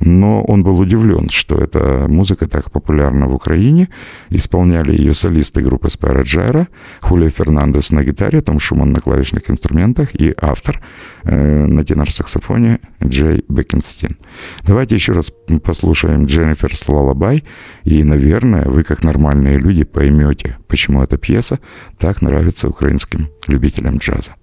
Но 0.00 0.42
он 0.44 0.62
был 0.62 0.78
удивлен, 0.80 1.28
что 1.28 1.56
эта 1.56 2.06
музыка 2.08 2.48
так 2.48 2.70
популярна 2.70 3.26
в 3.26 3.34
Украине. 3.34 3.88
Исполняли 4.30 4.92
ее 4.92 5.14
солисты 5.14 5.60
группы 5.60 5.90
Спайра 5.90 6.22
Джайра, 6.22 6.68
Хулия 7.00 7.28
Фернандес 7.28 7.90
на 7.90 8.02
гитаре, 8.02 8.40
Том 8.40 8.58
Шуман 8.58 8.92
на 8.92 9.00
клавишных 9.00 9.50
инструментах 9.50 10.14
и 10.14 10.34
автор 10.40 10.80
э, 11.24 11.66
на 11.66 11.84
тенор-саксофоне 11.84 12.80
Джей 13.04 13.44
Бекенстин. 13.48 14.16
Давайте 14.62 14.94
еще 14.94 15.12
раз 15.12 15.32
послушаем 15.62 16.26
Дженнифер 16.26 16.70
Лалабай, 16.88 17.44
и, 17.84 18.02
наверное, 18.04 18.64
вы, 18.64 18.82
как 18.82 19.02
нормальные 19.02 19.58
люди, 19.58 19.84
поймете, 19.84 20.56
почему 20.68 21.02
эта 21.02 21.18
пьеса 21.18 21.58
так 21.98 22.22
нравится 22.22 22.68
украинским 22.68 23.28
любителям 23.48 23.96
джаза. 23.96 24.34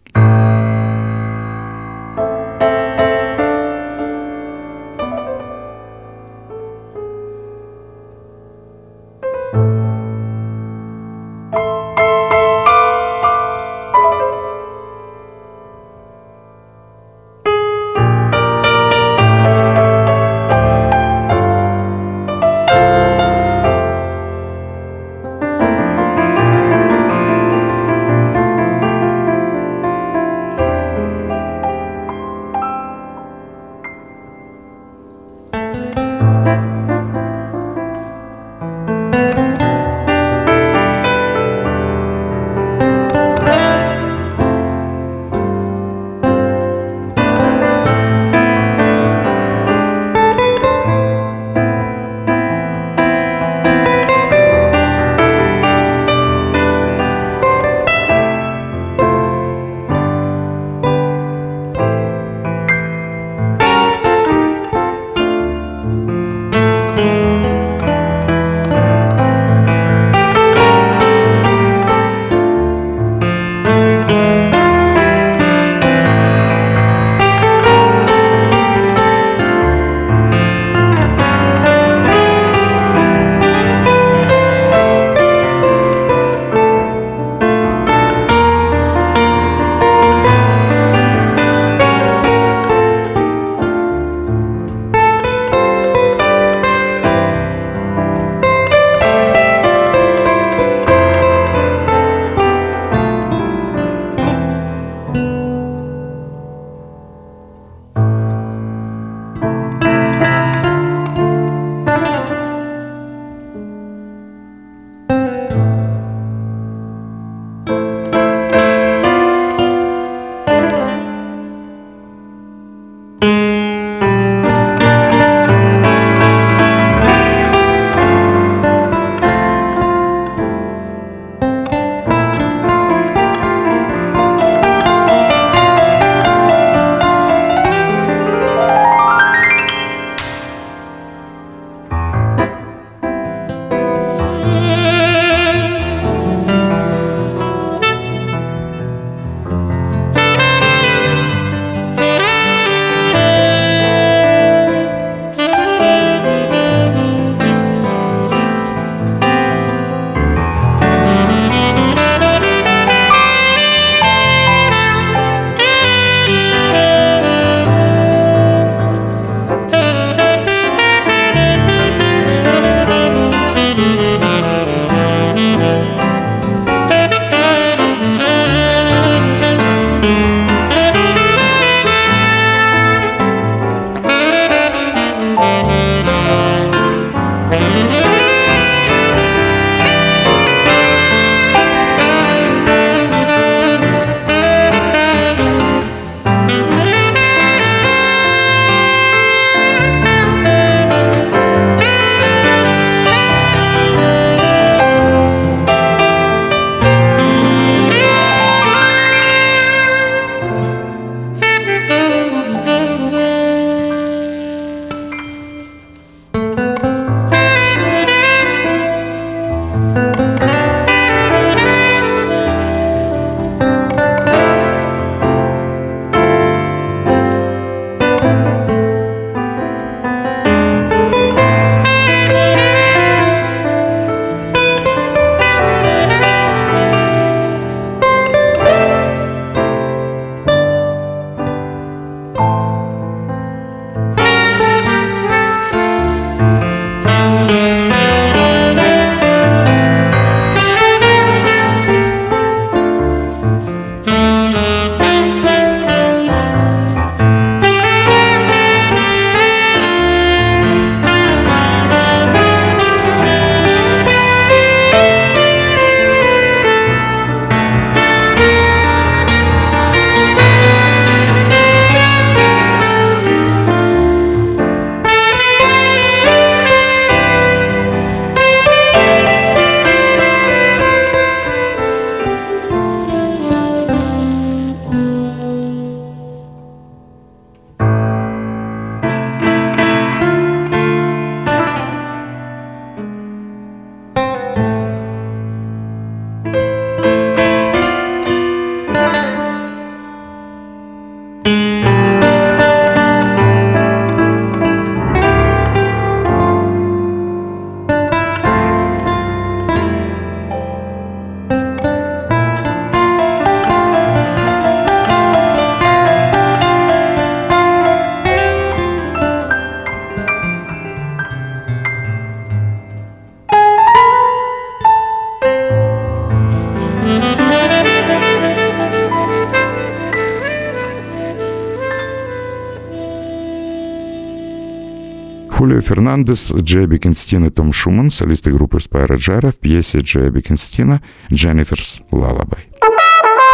Фернандес, 336.08 336.54
Джей 336.54 336.86
Бекенстин 336.86 337.48
и 337.48 337.50
Том 337.50 337.74
Шуман, 337.74 338.10
солисты 338.10 338.50
группы 338.54 338.80
Спайра 338.80 339.16
Джара 339.18 339.52
в 339.52 339.58
пьесе 339.58 340.00
Джея 340.00 340.30
Бекенстина 340.30 341.02
«Дженниферс 341.34 342.02
Лалабай». 342.12 342.70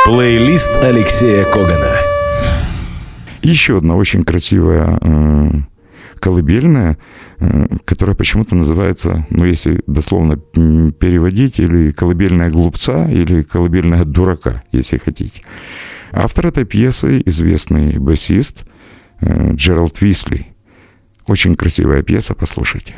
Плейлист 0.05 0.69
Алексея 0.77 1.45
Когана. 1.45 1.95
Еще 3.41 3.79
одна 3.79 3.95
очень 3.95 4.23
красивая 4.23 4.99
э, 5.01 5.51
колыбельная, 6.19 6.99
э, 7.39 7.65
которая 7.85 8.15
почему-то 8.15 8.55
называется, 8.55 9.25
ну, 9.31 9.45
если 9.45 9.81
дословно 9.87 10.37
переводить, 10.37 11.57
или 11.57 11.89
колыбельная 11.89 12.51
глупца, 12.51 13.09
или 13.09 13.41
колыбельная 13.41 14.05
дурака, 14.05 14.61
если 14.71 14.99
хотите. 14.99 15.41
Автор 16.11 16.45
этой 16.45 16.65
пьесы– 16.65 17.19
известный 17.25 17.97
басист 17.97 18.63
э, 19.21 19.53
Джеральд 19.53 19.99
Висли. 20.01 20.52
Очень 21.27 21.55
красивая 21.55 22.01
пьеса, 22.03 22.33
послушайте. 22.35 22.95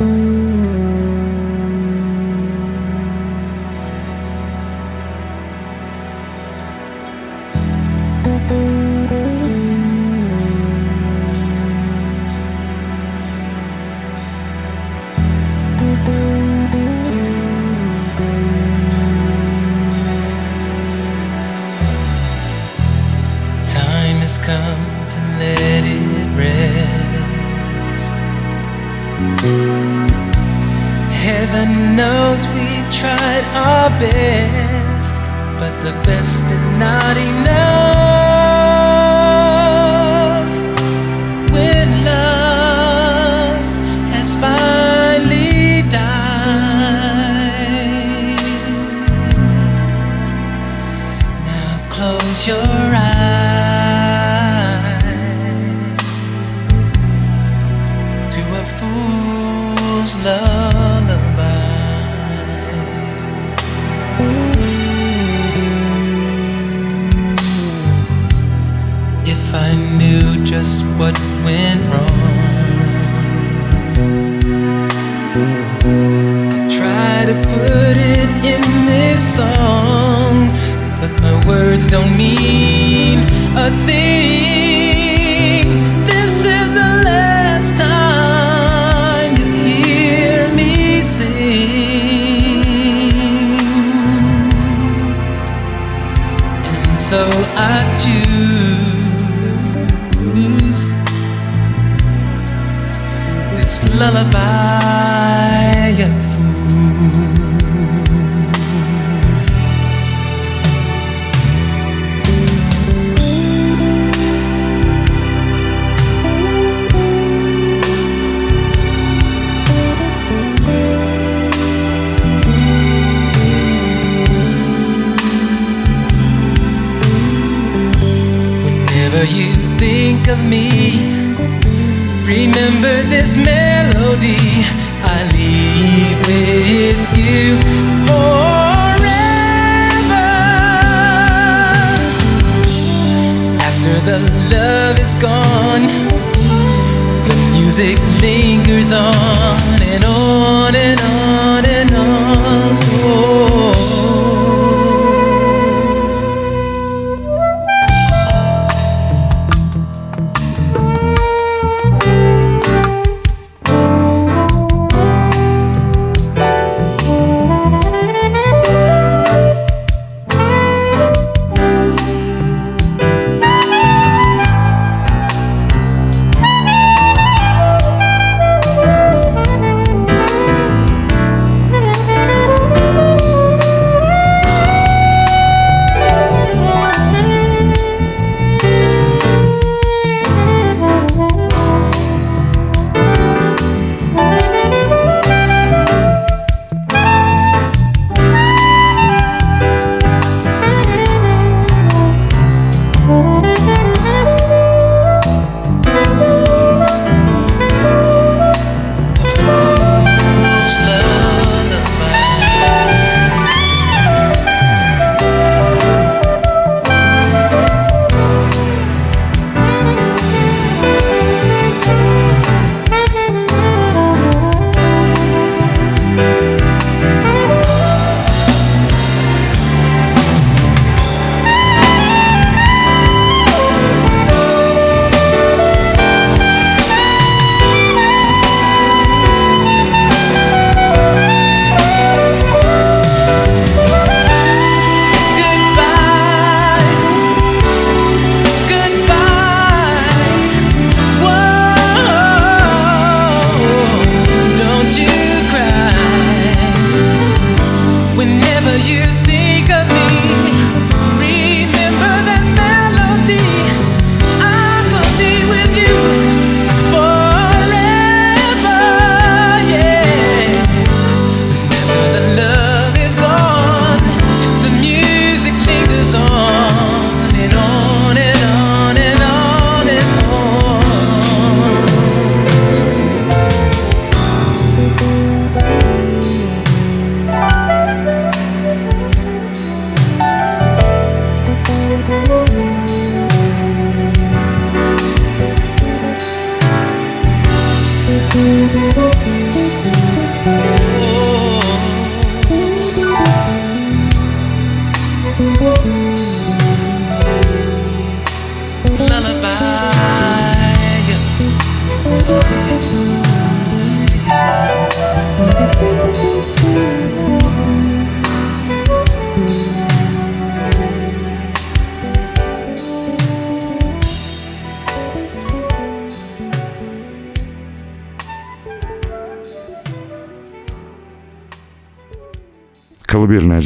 Thank 0.00 0.64
you. 0.64 0.69
don't 81.90 82.16
mean 82.16 83.18
a 83.56 83.68
thing. 83.84 84.09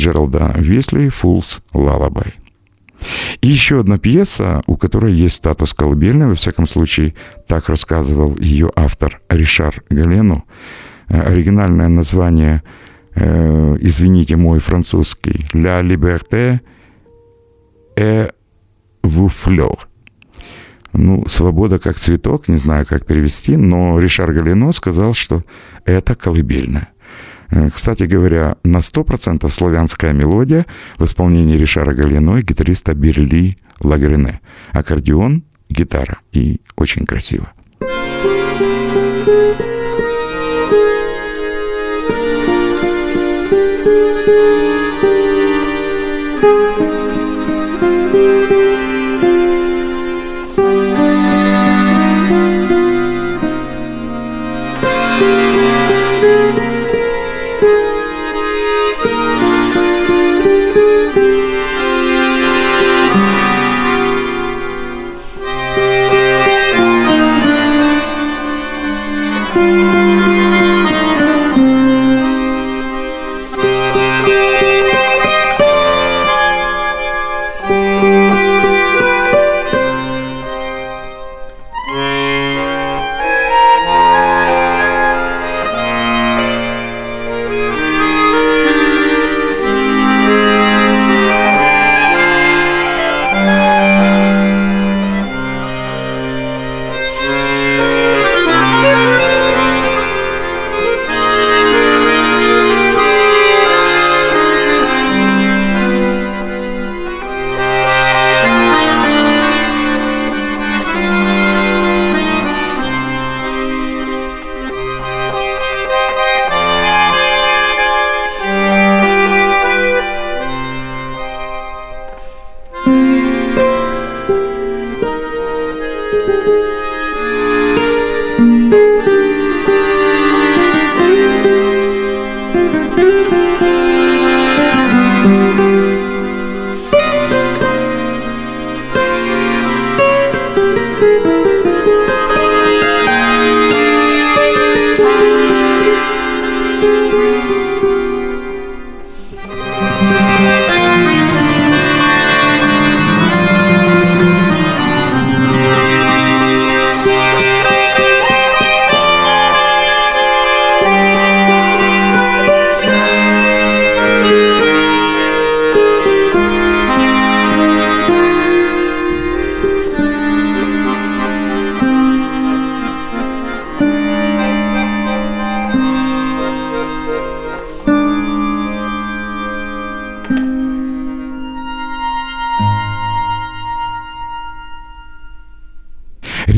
Джералда 0.04 0.52
Висли 0.58 1.08
«Фулс 1.08 1.62
Лалабай». 1.72 2.34
И 3.40 3.48
еще 3.48 3.80
одна 3.80 3.96
пьеса, 3.96 4.60
у 4.66 4.76
которой 4.76 5.14
есть 5.14 5.36
статус 5.36 5.72
колыбельной, 5.72 6.26
во 6.26 6.34
всяком 6.34 6.66
случае, 6.66 7.14
так 7.48 7.70
рассказывал 7.70 8.36
ее 8.38 8.70
автор 8.76 9.22
Ришар 9.30 9.82
Галену. 9.88 10.44
Э, 11.08 11.22
оригинальное 11.22 11.88
название, 11.88 12.62
э, 13.14 13.76
извините 13.80 14.36
мой 14.36 14.58
французский, 14.58 15.40
«La 15.54 15.80
liberté 15.80 16.60
et 17.96 18.30
vous 19.02 19.28
fleur». 19.28 19.78
Ну, 20.92 21.24
свобода 21.28 21.78
как 21.78 21.96
цветок, 21.96 22.48
не 22.48 22.58
знаю, 22.58 22.84
как 22.86 23.06
перевести, 23.06 23.56
но 23.56 23.98
Ришар 23.98 24.32
Галино 24.32 24.72
сказал, 24.72 25.14
что 25.14 25.42
это 25.86 26.14
колыбельная. 26.14 26.93
Кстати 27.74 28.04
говоря, 28.04 28.56
на 28.64 28.78
100% 28.78 29.48
славянская 29.50 30.12
мелодия 30.12 30.66
в 30.98 31.04
исполнении 31.04 31.56
Ришара 31.56 31.94
Галино 31.94 32.38
и 32.38 32.42
гитариста 32.42 32.94
Берли 32.94 33.56
Лагрене. 33.80 34.40
Аккордеон, 34.72 35.44
гитара. 35.68 36.18
И 36.32 36.60
очень 36.76 37.06
красиво. 37.06 37.52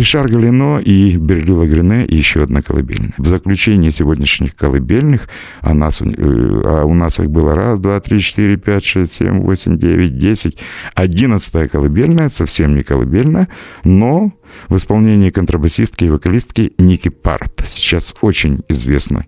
Ришар 0.07 0.29
Галино 0.29 0.79
и 0.79 1.17
Берлила 1.17 1.67
Грене 1.67 2.07
и 2.07 2.15
еще 2.15 2.45
одна 2.45 2.63
колыбельная. 2.63 3.13
В 3.19 3.27
заключение 3.27 3.91
сегодняшних 3.91 4.55
колыбельных, 4.55 5.29
а, 5.63 5.75
нас, 5.75 6.01
а 6.01 6.85
у 6.85 6.95
нас 6.95 7.19
их 7.19 7.29
было 7.29 7.57
раз, 7.57 7.81
два, 7.81 7.99
три, 7.99 8.21
четыре, 8.21 8.57
пять, 8.57 8.85
шесть, 8.85 9.15
семь, 9.15 9.41
восемь, 9.41 9.77
девять, 9.77 10.17
десять. 10.17 10.59
Одиннадцатая 10.95 11.67
колыбельная, 11.67 12.29
совсем 12.29 12.77
не 12.77 12.85
колыбельная, 12.85 13.49
но 13.83 14.33
в 14.69 14.77
исполнении 14.77 15.31
контрабасистки 15.31 16.05
и 16.05 16.09
вокалистки 16.09 16.73
Ники 16.79 17.09
Парт, 17.09 17.65
сейчас 17.67 18.15
очень 18.21 18.63
известной 18.69 19.27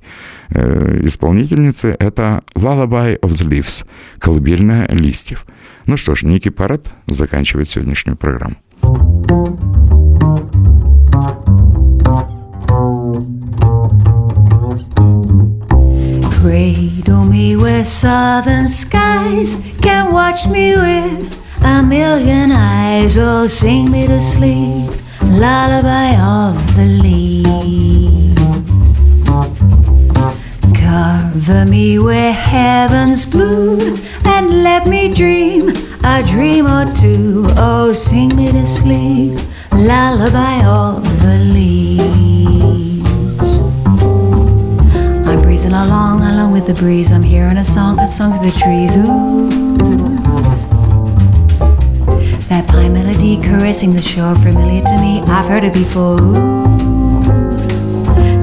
э, 0.51 1.01
исполнительницы, 1.03 1.97
это 1.99 2.45
«Lullaby 2.55 3.19
of 3.19 3.31
the 3.31 3.49
Leaves», 3.49 3.85
колыбельная 4.21 4.87
листьев. 4.93 5.45
Ну 5.87 5.97
что 5.97 6.15
ж, 6.15 6.23
Ники 6.23 6.51
Парт 6.51 6.93
заканчивает 7.09 7.69
сегодняшнюю 7.69 8.17
программу. 8.17 8.59
Cradle 16.41 17.25
me 17.25 17.57
where 17.57 17.85
southern 17.85 18.69
skies 18.69 19.57
can 19.83 20.13
watch 20.13 20.47
me 20.47 20.77
with 20.77 21.43
a 21.63 21.83
million 21.83 22.53
eyes. 22.53 23.19
Oh, 23.19 23.49
sing 23.49 23.91
me 23.91 24.07
to 24.07 24.23
sleep, 24.23 24.93
lullaby 25.23 26.15
of 26.17 26.55
the 26.77 26.87
leaves. 27.03 28.39
Cover 30.79 31.67
me 31.67 31.99
where 31.99 32.33
heaven's 32.33 33.27
blue 33.27 33.97
and 34.25 34.63
let 34.63 34.87
me 34.87 35.13
dream 35.13 35.71
a 36.05 36.23
dream 36.23 36.69
or 36.69 36.87
two. 36.95 37.47
Oh, 37.57 37.93
sing 37.93 38.29
me 38.37 38.53
to 38.53 38.65
sleep, 38.65 39.41
lullaby 39.73 40.65
of 40.65 41.03
the 41.21 41.39
leaves. 41.53 42.28
I'm 45.71 45.87
along, 45.87 46.23
along 46.23 46.53
with 46.53 46.67
the 46.67 46.73
breeze. 46.73 47.13
I'm 47.13 47.23
hearing 47.23 47.59
a 47.59 47.65
song, 47.65 47.99
a 47.99 48.09
song 48.09 48.33
through 48.39 48.51
the 48.51 48.59
trees. 48.59 48.97
Ooh. 48.97 49.51
That 52.49 52.67
pine 52.69 52.95
melody 52.95 53.37
caressing 53.37 53.93
the 53.93 54.01
shore, 54.01 54.35
familiar 54.37 54.83
to 54.83 54.97
me. 54.99 55.21
I've 55.27 55.45
heard 55.45 55.65
it 55.65 55.75
before. 55.75 56.23
Ooh. 56.23 57.53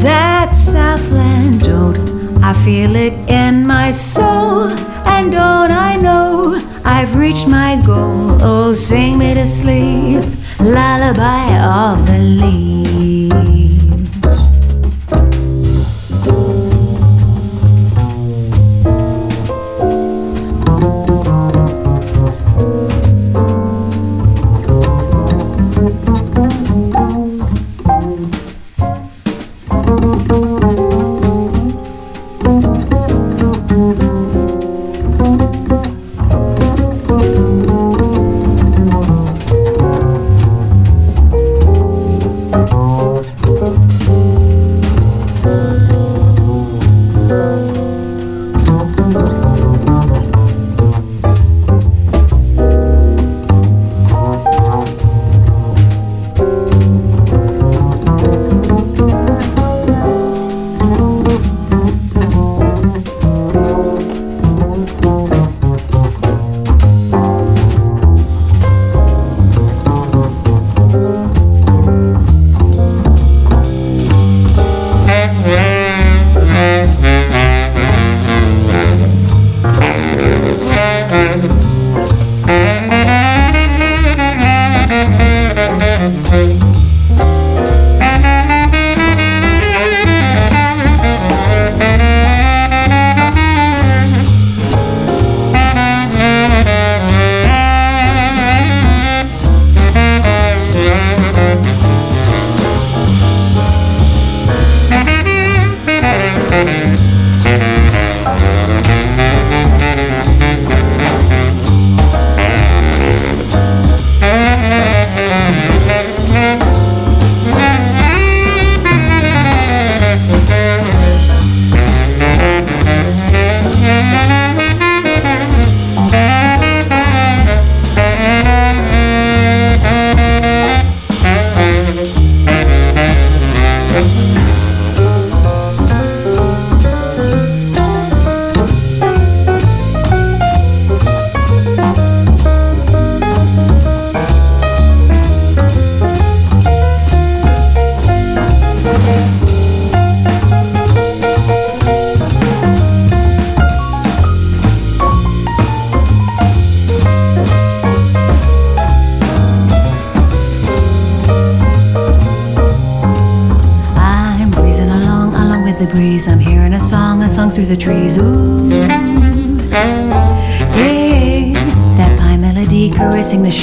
That 0.02 0.52
Southland, 0.52 1.62
don't 1.62 1.98
I 2.44 2.54
feel 2.54 2.96
it 2.96 3.14
in 3.28 3.66
my 3.66 3.92
soul? 3.92 4.70
And 5.08 5.32
don't 5.32 5.72
I 5.72 5.96
know 5.96 6.62
I've 6.86 7.16
reached 7.16 7.48
my 7.48 7.82
goal? 7.84 8.38
Oh, 8.40 8.76
sing 8.76 9.18
me 9.18 9.34
to 9.34 9.48
sleep, 9.48 10.24
lullaby 10.60 11.58
of 11.58 12.06
the 12.06 12.20
leaves. 12.20 13.05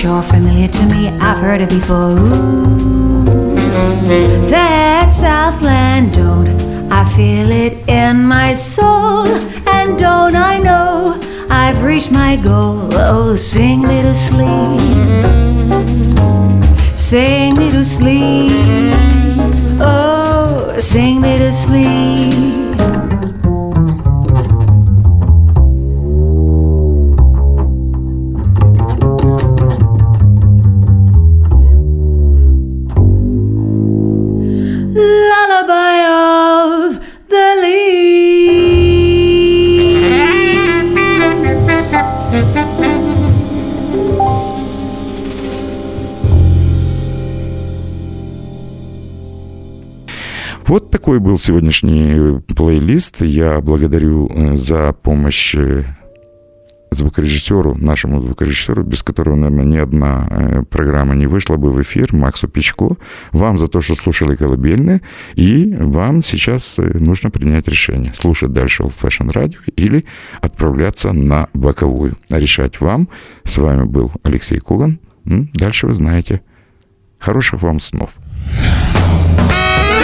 Shore, 0.02 0.22
familiar 0.22 0.66
to 0.66 0.84
me. 0.86 1.06
I've 1.20 1.38
heard 1.38 1.60
it 1.60 1.68
before. 1.68 2.10
Ooh, 2.10 3.24
that 4.48 5.12
Southland, 5.12 6.12
don't 6.12 6.48
I 6.90 7.04
feel 7.14 7.48
it 7.52 7.88
in 7.88 8.24
my 8.24 8.52
soul? 8.52 9.28
And 9.68 9.96
don't 9.96 10.34
I 10.34 10.58
know 10.58 11.20
I've 11.48 11.84
reached 11.84 12.10
my 12.10 12.34
goal? 12.34 12.88
Oh, 12.92 13.36
sing 13.36 13.82
me 13.82 14.02
to 14.02 14.14
sleep, 14.16 14.80
sing 16.98 17.56
me 17.56 17.70
to 17.70 17.84
sleep. 17.84 18.50
Oh, 19.80 20.74
sing 20.78 21.20
me 21.20 21.38
to 21.38 21.52
sleep. 21.52 22.41
Такой 51.02 51.18
был 51.18 51.36
сегодняшний 51.36 52.38
плейлист. 52.54 53.22
Я 53.22 53.60
благодарю 53.60 54.28
э, 54.28 54.56
за 54.56 54.92
помощь 54.92 55.52
э, 55.52 55.82
звукорежиссеру, 56.92 57.74
нашему 57.74 58.20
звукорежиссеру, 58.20 58.84
без 58.84 59.02
которого, 59.02 59.34
наверное, 59.34 59.64
ни 59.64 59.78
одна 59.78 60.28
э, 60.30 60.62
программа 60.62 61.16
не 61.16 61.26
вышла 61.26 61.56
бы 61.56 61.72
в 61.72 61.82
эфир, 61.82 62.14
Максу 62.14 62.46
Печко. 62.46 62.96
Вам 63.32 63.58
за 63.58 63.66
то, 63.66 63.80
что 63.80 63.96
слушали 63.96 64.36
колыбельные, 64.36 65.00
и 65.34 65.74
вам 65.76 66.22
сейчас 66.22 66.76
нужно 66.78 67.32
принять 67.32 67.66
решение, 67.66 68.14
слушать 68.14 68.52
дальше 68.52 68.84
Old 68.84 68.94
Fashion 68.96 69.26
Radio 69.32 69.58
или 69.74 70.04
отправляться 70.40 71.12
на 71.12 71.48
боковую. 71.52 72.16
Решать 72.30 72.80
вам. 72.80 73.08
С 73.42 73.58
вами 73.58 73.86
был 73.86 74.12
Алексей 74.22 74.60
Коган. 74.60 75.00
Дальше 75.24 75.88
вы 75.88 75.94
знаете. 75.94 76.42
Хороших 77.18 77.60
вам 77.60 77.80
снов. 77.80 78.20